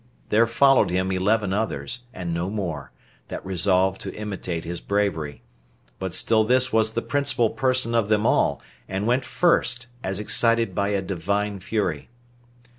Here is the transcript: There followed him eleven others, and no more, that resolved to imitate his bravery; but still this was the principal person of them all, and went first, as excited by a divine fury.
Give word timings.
There 0.29 0.47
followed 0.47 0.89
him 0.89 1.11
eleven 1.11 1.53
others, 1.53 2.05
and 2.11 2.33
no 2.33 2.49
more, 2.49 2.91
that 3.27 3.45
resolved 3.45 4.01
to 4.01 4.15
imitate 4.15 4.65
his 4.65 4.81
bravery; 4.81 5.43
but 5.99 6.15
still 6.15 6.43
this 6.43 6.73
was 6.73 6.93
the 6.93 7.03
principal 7.03 7.51
person 7.51 7.93
of 7.93 8.09
them 8.09 8.25
all, 8.25 8.63
and 8.89 9.05
went 9.05 9.25
first, 9.25 9.85
as 10.03 10.19
excited 10.19 10.73
by 10.73 10.87
a 10.87 11.03
divine 11.03 11.59
fury. 11.59 12.09